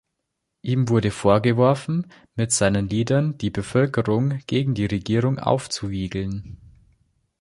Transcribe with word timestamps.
Ihm 0.63 0.89
wurde 0.89 1.11
vorgeworfen, 1.11 2.07
mit 2.35 2.51
seinen 2.51 2.89
Liedern 2.89 3.37
die 3.37 3.51
Bevölkerung 3.51 4.39
gegen 4.47 4.73
die 4.73 4.87
Regierung 4.87 5.37
aufzuwiegeln. 5.37 6.57